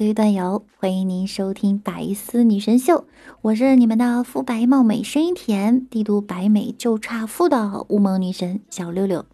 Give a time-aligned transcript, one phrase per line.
[0.00, 3.00] 各位段友，欢迎您收听《白丝女神秀》，
[3.42, 9.26] 我是你们的肤白貌美、声音甜、帝都白美就差富的乌蒙女神小六六。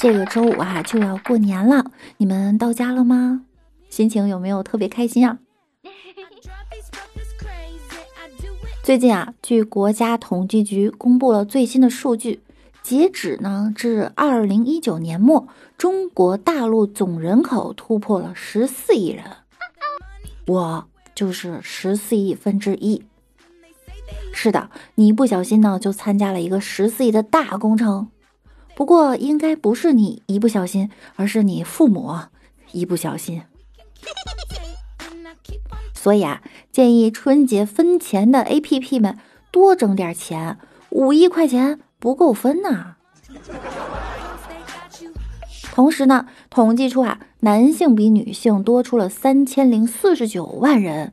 [0.00, 3.42] 这个周五啊就要过年了，你们到家了吗？
[3.88, 5.38] 心情有没有特别开心啊？
[8.82, 12.40] 最近啊，据国家统计局公布了最新的数据。
[12.82, 19.24] 截止呢至二零一九年末，中国大陆总人口突破了十四亿人，
[20.46, 23.04] 我就是十四亿分之一。
[24.32, 28.08] 是的，你不小心呢就参加了一个十四亿的大工程。
[28.74, 32.14] 不过应该不是你一不小心，而是你父母
[32.72, 33.42] 一不小心。
[35.94, 39.18] 所以啊，建议春节分钱的 APP 们
[39.50, 40.58] 多挣点钱，
[40.90, 41.80] 五亿块钱。
[41.98, 42.96] 不够分呐！
[45.76, 51.12] 同时呢，统计出啊，男性比女性多出了三千零四十九万人，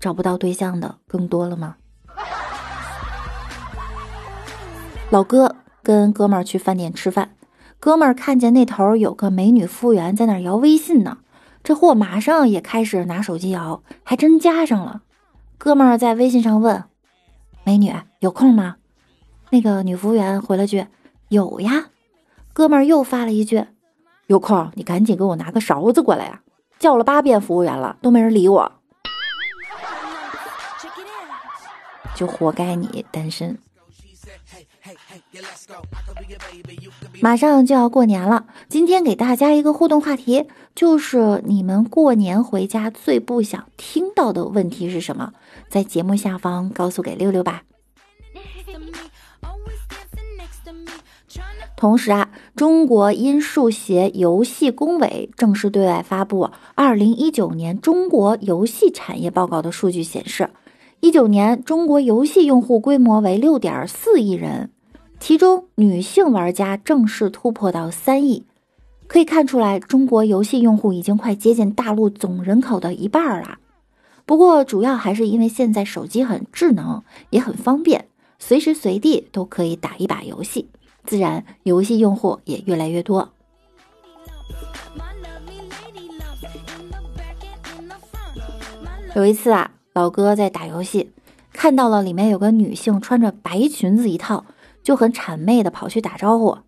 [0.00, 1.76] 找不到对象的更多了吗？
[5.10, 7.36] 老哥跟哥们儿去饭店吃饭，
[7.78, 11.18] 哥们儿看见那头有个美女服务员在那摇微信呢，
[11.62, 15.02] 这货马上也开始拿手机摇，还真加上了。
[15.56, 16.82] 哥们儿在微信上问
[17.62, 18.74] ：“美女有空吗？”
[19.50, 20.88] 那个女服务员回了句
[21.30, 21.90] ：“有呀。”
[22.52, 23.64] 哥们儿又发了一句
[24.26, 26.40] ：“有空你赶紧给我拿个勺子过来呀！”
[26.78, 28.72] 叫了八遍服务员了，都没人理我，
[32.14, 33.58] 就活该你单身。
[37.20, 45.32] 马上就要过年了，今天给大家一个互动话题，就是你们过年回家最不想听到的问题是什么？
[45.70, 47.62] 在节目下方告诉给六六吧。
[51.84, 60.48] 同时啊，中国音数协游戏工委正式对外发布《二零一九年中国游戏产业报告》的数据显示，
[61.00, 64.70] 一九年中国游戏用户规模为六点四亿人，
[65.20, 68.46] 其中女性玩家正式突破到三亿。
[69.06, 73.58] 可以看出来，中国游戏用户已经快接近大陆总人口的一半了。
[74.24, 78.06] 不过，主要还是因为现在手机很智能，也很方便，
[78.46, 80.68] 随时随地都可以打一把游戏。
[81.06, 83.32] 自然，游戏用户也越来越多。
[89.14, 91.10] 有一次啊，老哥在打游戏，
[91.54, 94.44] 看到了里面有个女性穿着白裙子一套，
[94.82, 96.58] 就很谄媚的跑去打招呼：“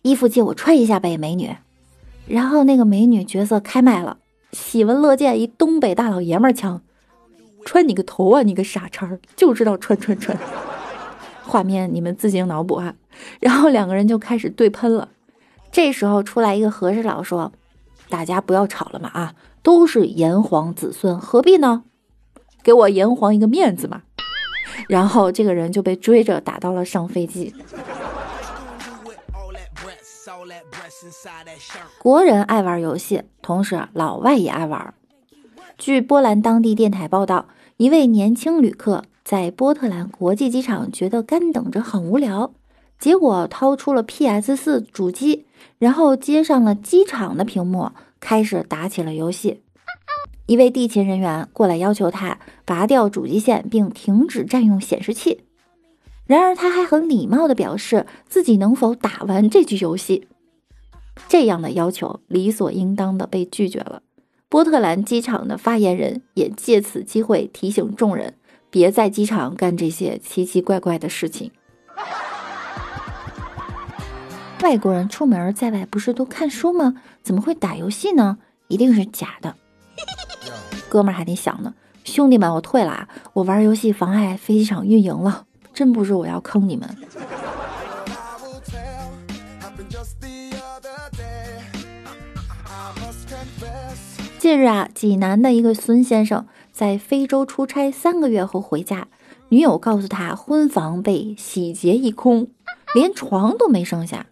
[0.00, 1.54] 衣服借我穿一下呗，美女。”
[2.26, 4.16] 然后那个美女角色开麦了，
[4.52, 6.80] 喜闻乐见，一东北大老爷们儿腔
[7.64, 10.36] ：“穿你个头啊，你个傻叉，就知道穿穿穿。”
[11.44, 12.94] 画面你们自行脑补啊，
[13.40, 15.08] 然后两个人就开始对喷了。
[15.70, 17.52] 这时候出来一个和事佬说
[18.08, 21.82] ：“大家不要吵了嘛啊，都是炎黄子孙，何必呢？
[22.62, 24.02] 给我炎黄一个面子嘛。”
[24.88, 27.54] 然后这个人就被追着打到了上飞机。
[31.98, 34.94] 国人爱玩游戏，同时老外也爱玩。
[35.82, 39.02] 据波兰当地电台报道，一位年轻旅客。
[39.24, 42.52] 在波特兰国际机场，觉得干等着很无聊，
[43.00, 45.44] 结果掏出了 PS 四主机，
[45.80, 47.90] 然后接上了机场的屏幕，
[48.20, 49.62] 开始打起了游戏。
[50.46, 55.40] 一位地勤人员过来要求他拔掉主机线，并停止占用显示器。
[56.26, 60.28] 然而他还很礼貌地表示自己能否打完这局游戏。
[61.28, 64.02] 这样的要求理所应当的被拒绝了。
[64.52, 68.34] 波特兰机场的发言人也借此机会提醒众人。
[68.68, 71.50] 别在机场干这些奇奇怪怪的事情。
[74.62, 76.92] 外国人出门在外不是都看书吗？
[77.22, 78.36] 怎么会打游戏呢？
[78.68, 79.56] 一定是假的。
[80.90, 81.72] 哥们儿还得想呢，
[82.04, 83.08] 兄弟们，我退了啊！
[83.32, 86.86] 我玩游戏妨碍飞机场运营了，真不是我要坑你们。
[94.42, 96.46] 近日啊，济南的一个孙先生。
[96.72, 99.06] 在非洲出差三个月后回家，
[99.50, 102.48] 女友告诉他婚房被洗劫一空，
[102.92, 104.26] 连床都没剩下。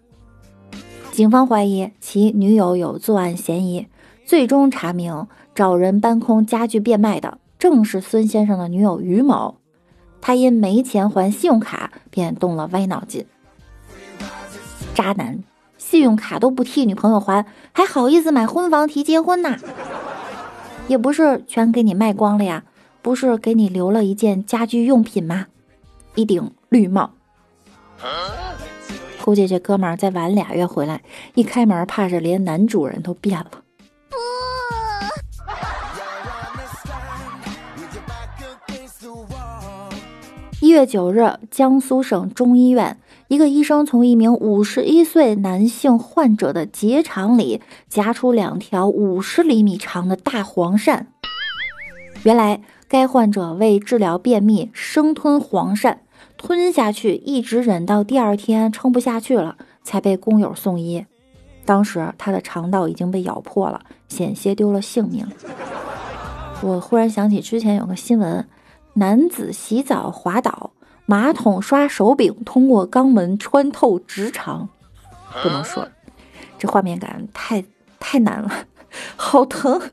[1.13, 3.87] 警方怀疑其女友有作案嫌疑，
[4.25, 9.59] 最终查明找人搬空家具变卖的正是孙先生的女友于某。
[10.21, 13.25] 他因没钱还信用卡，便动了歪脑筋。
[14.93, 15.45] 渣男，
[15.79, 19.57] 信用卡都不替女朋友还，还好意思买婚房提结婚呐？
[20.91, 22.65] 也不是全给你卖光了呀，
[23.01, 25.47] 不是给你留了一件家居用品吗？
[26.17, 27.13] 一顶绿帽。
[29.23, 31.01] 估计这哥们儿再晚俩月回来，
[31.37, 33.51] 一开门，怕是连男主人都变了。
[40.61, 42.99] 一月九日，江苏省中医院，
[43.31, 51.05] 一个医生从一名五十一岁男性患者的结肠里夹出两条五十厘米长的大黄鳝。
[52.25, 55.99] 原来，该患者为治疗便秘，生吞黄鳝，
[56.37, 61.07] 吞下去，一直忍到第二天撑不下去了，才被工友送医。
[61.65, 65.25] 当时他的肠道已经被咬破了，险些丢了性命。
[66.63, 68.45] 我忽然想起之前有个新闻。
[68.95, 70.73] 男子洗澡滑倒，
[71.11, 74.69] 马桶刷手柄通过肛门穿透直肠，
[75.43, 75.89] 不能说，
[76.57, 77.65] 这画面感太
[77.99, 78.49] 太难了，
[79.19, 79.91] 好疼。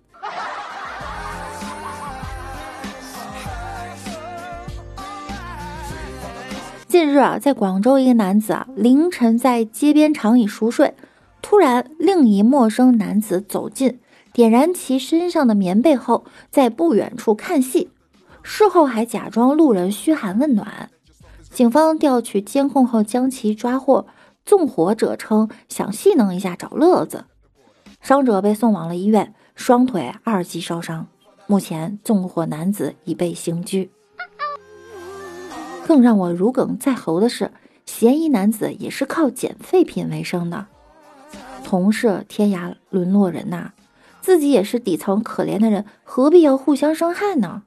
[6.88, 10.94] 近日啊，在广州，一个男子啊凌晨在街边长椅熟睡，
[11.42, 14.00] 突然另一陌生男子走近，
[14.32, 17.90] 点燃其身上的棉被后，在不远处看戏。
[18.44, 20.92] 事后还假装路人嘘寒问暖，
[21.58, 24.06] 警方调取监控后将其抓获。
[24.46, 27.26] 纵火者称想戏弄一下找乐子，
[28.00, 31.08] 伤者被送往了医院，双腿二级烧伤。
[31.48, 33.90] 目前纵火男子已被刑拘。
[35.88, 37.52] 更让我如鲠在喉的是，
[37.88, 40.68] 嫌疑男子也是靠捡废品为生的。
[41.64, 43.72] 同是天涯沦落人呐，
[44.22, 47.64] 自己也是底层可怜的人，何必要互相伤害呢？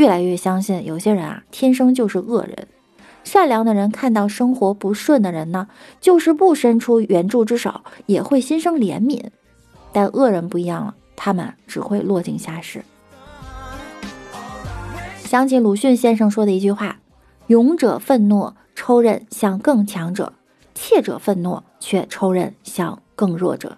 [0.00, 2.68] 越来越相信有些人啊，天生就是恶人。
[3.22, 5.68] 善良的人看到生活不顺的人呢，
[6.00, 9.22] 就是不伸出援助之手，也会心生怜悯。
[9.92, 12.82] 但恶人不一样了，他们只会落井下石。
[15.18, 16.98] 想起鲁迅先生说的一句话
[17.48, 20.32] ：“勇者愤怒，抽刃向更强者；
[20.74, 23.76] 怯者愤怒，却抽刃向更弱者。”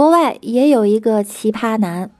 [0.00, 2.10] 国外也有一个奇葩男。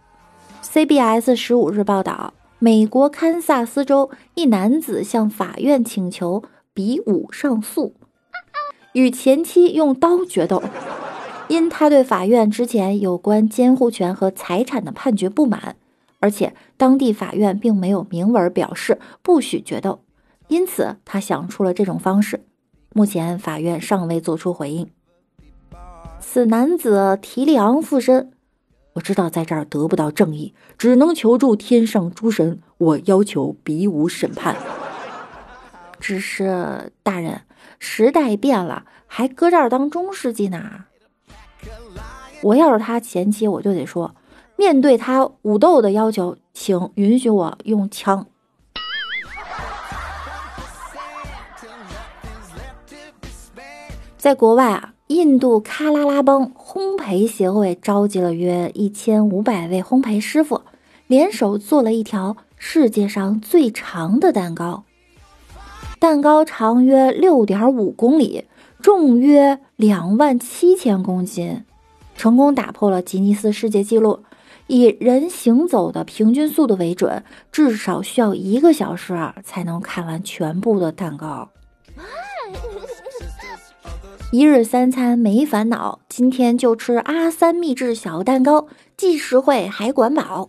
[0.62, 6.42] CBS 十五日报道，美国堪萨斯州一男子向法院请求
[6.74, 7.94] 比武上诉，
[8.92, 10.62] 与前妻用刀决斗，
[11.48, 15.76] 因他对法院之前有关监护权和财产的判决不满，
[16.18, 20.00] 而且当地法院并没有明文表示不许决斗，
[20.48, 22.44] 因此他想出了这种方式。
[22.92, 24.86] 目前法院尚未作出回应。
[26.20, 28.30] 此男子提利昂附身，
[28.92, 32.60] 我知道在这儿得不到正义，只能求助天上诸神。
[32.78, 34.56] 我要求比武审判。
[35.98, 37.42] 只是大人，
[37.80, 40.84] 时代变了，还搁这儿当中世纪呢。
[42.42, 44.14] 我要是他前妻，我就得说，
[44.56, 48.26] 面对他武斗的要求，请允许我用枪。
[54.16, 54.94] 在国外啊。
[55.10, 60.62] 印度喀拉拉邦烘焙协会召集了约一千五百位烘焙师傅，
[61.08, 64.84] 联手做了一条世界上最长的蛋糕。
[65.98, 68.44] 蛋糕长约六点五公里，
[68.80, 71.64] 重约两万七千公斤，
[72.14, 74.20] 成功打破了吉尼斯世界纪录。
[74.68, 81.48] 以人行走的平均速度为准，至少需要一个小时才能看完全部的蛋糕。
[84.32, 90.48] 一日三餐没烦恼，今天就吃阿三秘制小蛋糕，既实惠还管饱。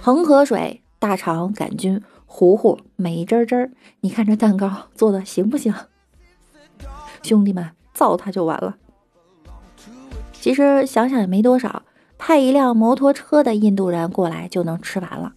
[0.00, 3.72] 恒河水，大肠杆菌，糊糊美滋滋。
[4.02, 5.74] 你看这蛋糕做的行不行？
[7.22, 8.76] 兄弟们，造它就完了。
[10.32, 11.82] 其实想想也没多少，
[12.16, 15.32] 派一辆摩托车的印度人过来就能吃完了。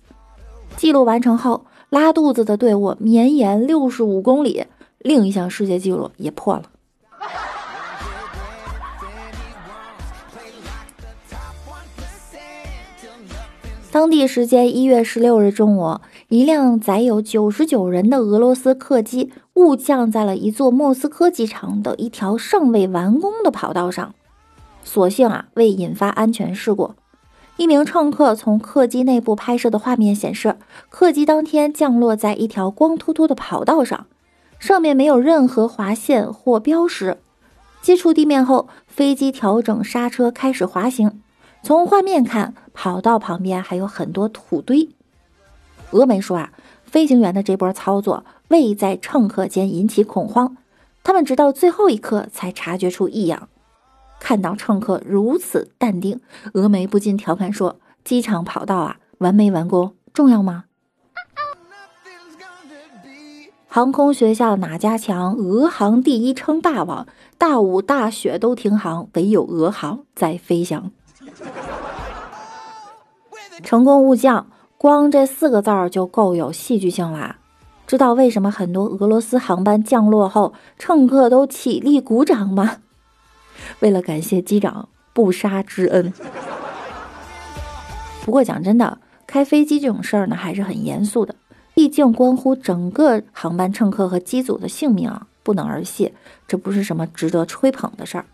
[0.77, 4.67] 记录完成后，拉肚子的队伍绵延六十五公里。
[5.03, 6.63] 另一项世界纪录也破了。
[13.91, 24.15] 当地时间一月十六日中午，一辆载有九十九人的俄罗斯客机误降在了一座莫斯科机场的一条尚未完工的跑道上，
[24.81, 26.91] 所幸啊未引发安全事故。
[27.57, 30.55] 一名乘客从客机内部拍摄的画面显示，
[30.89, 34.07] 客机当天降落在一条光秃秃的跑道上。
[34.61, 37.17] 上面没有任何划线或标识。
[37.81, 41.19] 接触地面后，飞机调整刹车，开始滑行。
[41.63, 44.89] 从画面看，跑道旁边还有很多土堆。
[45.89, 46.51] 峨眉说啊，
[46.85, 50.55] 飞行员的这波操作未在乘客间引起恐慌，
[51.03, 53.49] 他们直到最后一刻才察觉出异样。
[54.19, 56.21] 看到乘客如此淡定，
[56.53, 60.65] 峨眉不禁调侃说：“机场跑道啊，完没完工重要吗？”
[63.73, 65.33] 航空学校哪家强？
[65.35, 70.91] 俄航第一称霸王，大雾大雪都停航，唯有俄航在飞翔。
[73.63, 74.47] 成功误降。
[74.77, 77.37] 光这四个字儿就够有戏剧性啦！
[77.87, 82.79] 知道为什么很多俄罗斯航班降落后，乘客都起立鼓掌吗？
[83.79, 86.11] 为了感谢机长不杀之恩。
[88.25, 91.33] 不过讲真的，开飞机这种事儿呢，还是很严肃的，
[91.73, 96.13] 毕竟关乎整个航班乘客和机组的性命啊，不能儿戏。
[96.47, 98.25] 这不是什么值得吹捧的事儿。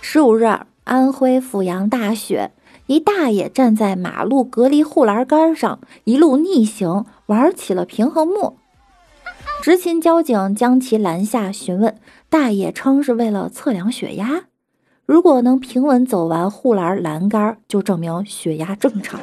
[0.00, 0.60] 十五日。
[0.84, 2.50] 安徽阜阳大雪，
[2.86, 8.56] 一大爷站在马路隔离护栏杆上，一路逆行玩起了平衡木。
[9.60, 14.44] 执勤交警将其拦下询问，大爷称是为了测量血压，
[15.08, 19.18] 如果能平稳走完护栏栏杆，就证明血压正常。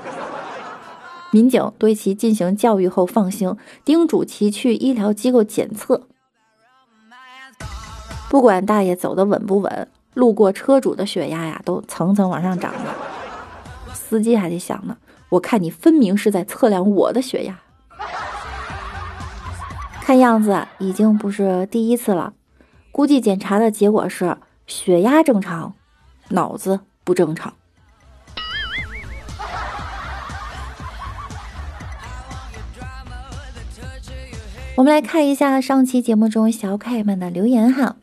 [1.30, 6.08] 民警对其进行教育后放行，叮嘱其去医疗机构检测。
[8.28, 9.88] 不管大爷走的稳不稳。
[10.16, 12.96] 路过车主的血压呀，都层层往上涨了。
[13.94, 14.98] 司机还得想呢，
[15.30, 17.60] 我看你分明是在测量我的血压。
[20.02, 22.34] 看样子已经不是第一次了，
[22.92, 25.74] 估计检查的结果是血压正常，
[26.30, 27.54] 脑子不正常。
[34.76, 37.96] 我们来看一下上期节目中小可爱们的留言哈。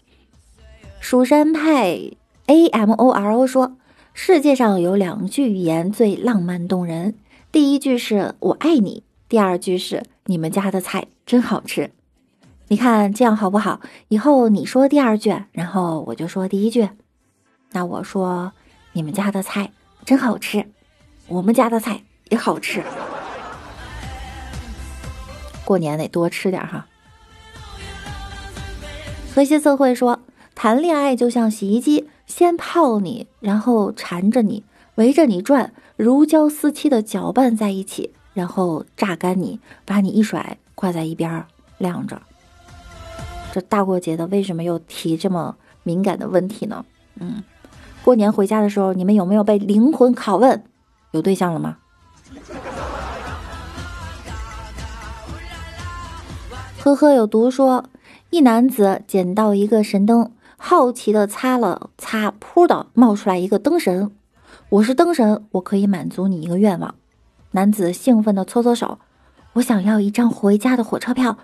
[1.00, 1.98] 蜀山派
[2.46, 3.76] A M O R O 说
[4.14, 7.14] ：“世界上有两句语言最浪漫动人，
[7.50, 11.90] 第一句是我爱你，第二句是你们家的菜真好吃。
[12.68, 13.80] 你看这样好不好？
[14.08, 16.88] 以后你说第二句，然后我就说第一句。
[17.72, 18.52] 那我说
[18.92, 19.72] 你们家的菜
[20.04, 20.66] 真好吃，
[21.28, 22.82] 我们家的菜也好吃。
[25.64, 26.86] 过年得多吃点哈。”
[29.34, 30.20] 和谐社会说。
[30.54, 34.62] 谈恋爱就像洗衣机，先泡你，然后缠着你，
[34.96, 41.44] 围着你转，如胶似漆的搅拌在一起，然后榨干你，把你一甩，挂在一边
[41.78, 42.20] 晾着。
[43.52, 46.82] 这大过节的，为什么又提这么敏感的问题呢？
[47.20, 47.44] 嗯，
[48.02, 50.64] 过年回家的时候，你们有没有被灵魂拷问？
[51.10, 51.76] 有对象了吗？
[56.82, 57.84] 呵呵，有毒说，
[58.30, 60.32] 一男子捡到一个神灯。
[60.56, 64.10] 好奇的擦了擦，噗的冒出来一个灯神。
[64.70, 66.94] 我是灯神，我可以满足你一个愿望。
[67.50, 68.98] 男子兴奋的搓搓手，
[69.52, 71.36] 我想要一张回家的火车票，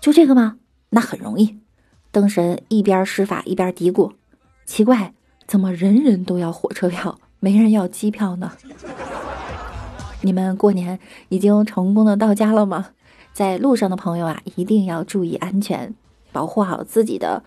[0.00, 0.58] 就这个吗？
[0.90, 1.58] 那很容易。
[2.12, 4.12] 灯神一边施法一边嘀咕：
[4.66, 5.14] 奇怪，
[5.46, 8.52] 怎么人人都要火车票，没人要机票呢？
[10.22, 10.98] 你们过年
[11.30, 12.90] 已经成功的到家了吗？
[13.32, 15.94] 在路上的朋友啊，一定要注意安全，
[16.32, 17.42] 保护好自己的。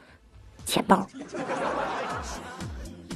[0.65, 1.05] 钱包，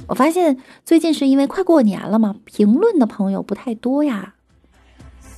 [0.06, 4.34] 我发现最近是因为快过年了嘛，评论的朋友不太多呀。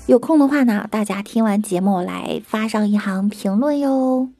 [0.06, 4.30] 有空的话呢，大家听完节目来发上一行评论哟。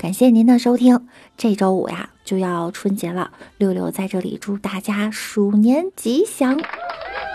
[0.00, 6.58] 感谢您的收听，这周五呀就要春节了，六六在这里祝大家鼠年吉祥，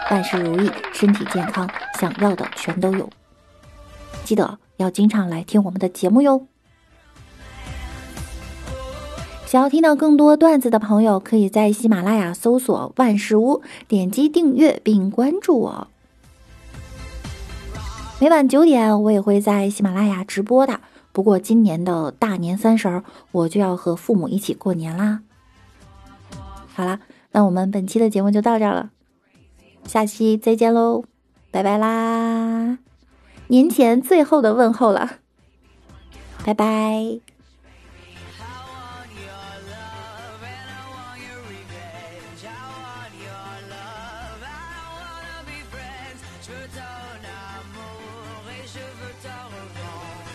[0.09, 1.69] 万事如意，身体健康，
[1.99, 3.07] 想要的全都有。
[4.23, 6.47] 记得要经常来听我们的节目哟。
[9.45, 15.87] 想要听到更多段子的朋友，可以在喜马拉雅搜索“万事屋”，点击订阅并关注我。
[18.19, 20.79] 每晚九点，我也会在喜马拉雅直播的。
[21.15, 25.21] 不过今年的大年三十儿，我就要和父母一起过年啦。
[26.73, 26.99] 好啦，
[27.31, 28.89] 那我们本期的节目就到这儿了，
[29.85, 31.05] 下期再见喽，
[31.51, 32.79] 拜拜啦！
[33.47, 35.19] 年前最后的问候了，
[36.43, 37.24] 拜拜。